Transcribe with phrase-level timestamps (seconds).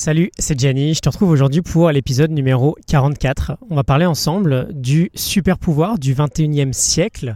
[0.00, 3.56] Salut, c'est Gianni, je te retrouve aujourd'hui pour l'épisode numéro 44.
[3.68, 7.34] On va parler ensemble du super pouvoir du 21e siècle.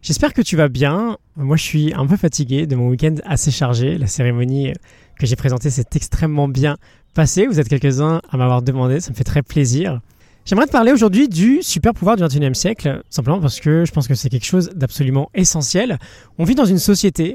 [0.00, 1.18] J'espère que tu vas bien.
[1.34, 3.98] Moi je suis un peu fatigué de mon week-end assez chargé.
[3.98, 4.72] La cérémonie
[5.18, 6.76] que j'ai présentée s'est extrêmement bien
[7.14, 7.48] passée.
[7.48, 10.00] Vous êtes quelques-uns à m'avoir demandé, ça me fait très plaisir.
[10.44, 14.06] J'aimerais te parler aujourd'hui du super pouvoir du 21e siècle, simplement parce que je pense
[14.06, 15.98] que c'est quelque chose d'absolument essentiel.
[16.38, 17.34] On vit dans une société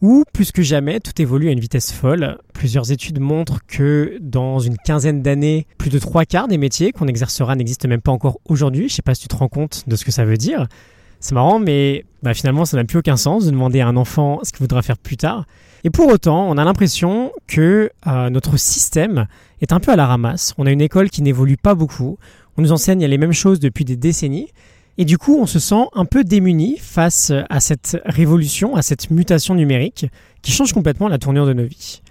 [0.00, 2.38] où, plus que jamais, tout évolue à une vitesse folle.
[2.52, 7.06] Plusieurs études montrent que dans une quinzaine d'années, plus de trois quarts des métiers qu'on
[7.06, 8.88] exercera n'existent même pas encore aujourd'hui.
[8.88, 10.68] Je sais pas si tu te rends compte de ce que ça veut dire.
[11.20, 14.40] C'est marrant, mais bah, finalement, ça n'a plus aucun sens de demander à un enfant
[14.44, 15.46] ce qu'il voudra faire plus tard.
[15.84, 19.26] Et pour autant, on a l'impression que euh, notre système
[19.60, 20.54] est un peu à la ramasse.
[20.58, 22.18] On a une école qui n'évolue pas beaucoup.
[22.56, 24.48] On nous enseigne les mêmes choses depuis des décennies.
[25.00, 29.12] Et du coup, on se sent un peu démuni face à cette révolution, à cette
[29.12, 30.06] mutation numérique
[30.42, 32.02] qui change complètement la tournure de nos vies.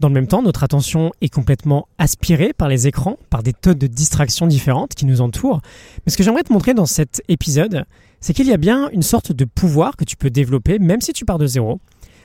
[0.00, 3.74] Dans le même temps, notre attention est complètement aspirée par les écrans, par des tonnes
[3.74, 5.60] de distractions différentes qui nous entourent.
[6.06, 7.84] Mais ce que j'aimerais te montrer dans cet épisode,
[8.20, 11.12] c'est qu'il y a bien une sorte de pouvoir que tu peux développer même si
[11.12, 11.78] tu pars de zéro.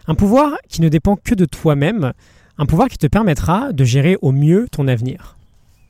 [0.07, 2.13] Un pouvoir qui ne dépend que de toi-même,
[2.57, 5.35] un pouvoir qui te permettra de gérer au mieux ton avenir.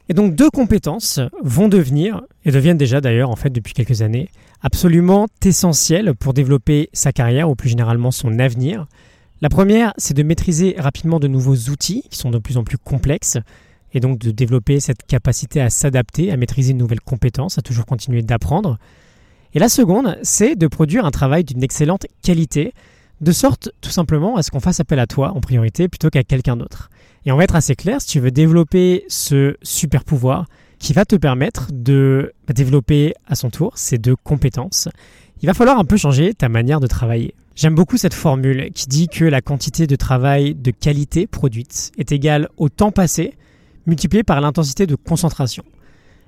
[0.07, 4.29] Et donc deux compétences vont devenir, et deviennent déjà d'ailleurs en fait depuis quelques années,
[4.61, 8.85] absolument essentielles pour développer sa carrière ou plus généralement son avenir.
[9.41, 12.77] La première, c'est de maîtriser rapidement de nouveaux outils qui sont de plus en plus
[12.77, 13.37] complexes,
[13.93, 17.85] et donc de développer cette capacité à s'adapter, à maîtriser une nouvelle compétence, à toujours
[17.85, 18.77] continuer d'apprendre.
[19.53, 22.73] Et la seconde, c'est de produire un travail d'une excellente qualité,
[23.21, 26.23] de sorte tout simplement à ce qu'on fasse appel à toi en priorité plutôt qu'à
[26.23, 26.89] quelqu'un d'autre.
[27.25, 30.45] Et on va être assez clair, si tu veux développer ce super pouvoir
[30.79, 34.89] qui va te permettre de développer à son tour ces deux compétences,
[35.41, 37.33] il va falloir un peu changer ta manière de travailler.
[37.55, 42.11] J'aime beaucoup cette formule qui dit que la quantité de travail de qualité produite est
[42.11, 43.33] égale au temps passé
[43.87, 45.63] multiplié par l'intensité de concentration.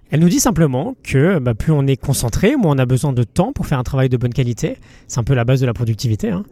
[0.09, 3.23] Elle nous dit simplement que bah, plus on est concentré, moins on a besoin de
[3.23, 4.77] temps pour faire un travail de bonne qualité.
[5.07, 6.29] C'est un peu la base de la productivité.
[6.29, 6.44] Hein.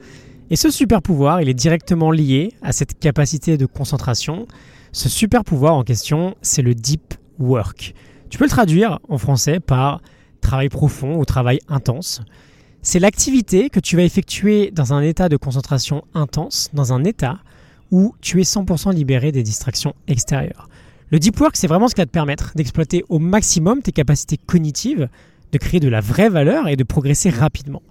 [0.49, 4.45] Et ce super pouvoir, il est directement lié à cette capacité de concentration.
[4.91, 7.93] Ce super pouvoir en question, c'est le deep work.
[8.29, 10.01] Tu peux le traduire en français par
[10.41, 12.21] travail profond ou travail intense.
[12.81, 17.39] C'est l'activité que tu vas effectuer dans un état de concentration intense, dans un état
[17.89, 20.69] où tu es 100% libéré des distractions extérieures.
[21.11, 24.37] Le deep work, c'est vraiment ce qui va te permettre d'exploiter au maximum tes capacités
[24.37, 25.07] cognitives,
[25.51, 27.83] de créer de la vraie valeur et de progresser rapidement.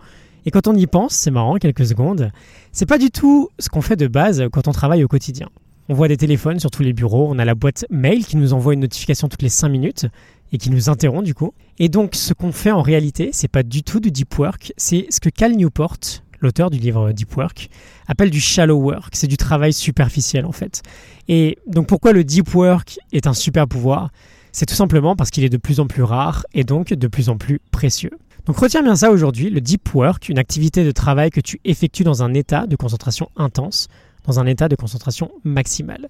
[0.47, 2.32] Et quand on y pense, c'est marrant, quelques secondes,
[2.72, 5.48] c'est pas du tout ce qu'on fait de base quand on travaille au quotidien.
[5.88, 8.52] On voit des téléphones sur tous les bureaux, on a la boîte mail qui nous
[8.52, 10.06] envoie une notification toutes les 5 minutes
[10.52, 11.54] et qui nous interrompt du coup.
[11.78, 15.06] Et donc ce qu'on fait en réalité, c'est pas du tout du deep work, c'est
[15.10, 15.98] ce que Cal Newport,
[16.44, 17.69] l'auteur du livre Deep Work,
[18.06, 20.82] appelle du shallow work, c'est du travail superficiel en fait.
[21.28, 24.10] Et donc pourquoi le deep work est un super pouvoir?
[24.53, 27.28] C'est tout simplement parce qu'il est de plus en plus rare et donc de plus
[27.28, 28.12] en plus précieux.
[28.47, 32.05] Donc retiens bien ça aujourd'hui, le deep work, une activité de travail que tu effectues
[32.05, 33.88] dans un état de concentration intense,
[34.26, 36.09] dans un état de concentration maximale.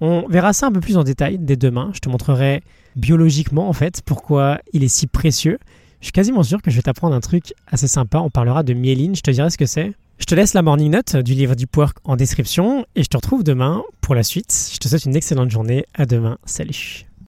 [0.00, 1.90] On verra ça un peu plus en détail dès demain.
[1.92, 2.62] Je te montrerai
[2.96, 5.58] biologiquement en fait pourquoi il est si précieux.
[6.04, 8.18] Je suis quasiment sûr que je vais t'apprendre un truc assez sympa.
[8.18, 9.94] On parlera de myéline, je te dirai ce que c'est.
[10.18, 13.16] Je te laisse la morning note du livre Deep Work en description et je te
[13.16, 14.70] retrouve demain pour la suite.
[14.74, 15.86] Je te souhaite une excellente journée.
[15.94, 16.36] À demain.
[16.44, 17.06] Salut.